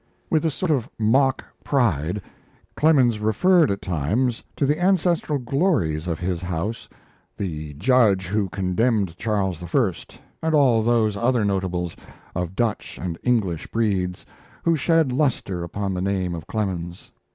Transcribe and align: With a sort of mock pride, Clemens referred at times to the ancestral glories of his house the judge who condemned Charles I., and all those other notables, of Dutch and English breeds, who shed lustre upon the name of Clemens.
With 0.31 0.43
a 0.45 0.49
sort 0.49 0.71
of 0.71 0.89
mock 0.97 1.43
pride, 1.63 2.23
Clemens 2.75 3.19
referred 3.19 3.69
at 3.69 3.83
times 3.83 4.41
to 4.55 4.65
the 4.65 4.81
ancestral 4.81 5.37
glories 5.37 6.07
of 6.07 6.17
his 6.17 6.41
house 6.41 6.89
the 7.37 7.75
judge 7.75 8.25
who 8.25 8.49
condemned 8.49 9.15
Charles 9.17 9.61
I., 9.63 9.93
and 10.41 10.55
all 10.55 10.81
those 10.81 11.15
other 11.15 11.45
notables, 11.45 11.95
of 12.33 12.55
Dutch 12.55 12.97
and 12.99 13.19
English 13.21 13.67
breeds, 13.67 14.25
who 14.63 14.75
shed 14.75 15.11
lustre 15.11 15.63
upon 15.63 15.93
the 15.93 16.01
name 16.01 16.33
of 16.33 16.47
Clemens. 16.47 17.11